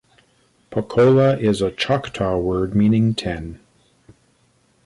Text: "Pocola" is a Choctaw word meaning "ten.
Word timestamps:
"Pocola" 0.71 1.39
is 1.39 1.61
a 1.61 1.69
Choctaw 1.69 2.35
word 2.39 2.75
meaning 2.75 3.13
"ten. 3.13 3.59